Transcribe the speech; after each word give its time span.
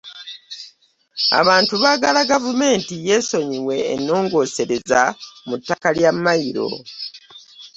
Abantu 1.39 1.73
baagala 1.83 2.21
gavumenti 2.31 2.93
yesonyiwe 3.09 3.75
ennongosereza 3.93 5.01
mu 5.47 5.55
ttaka 5.59 5.89
lya 5.97 6.11
mayiro. 6.23 6.67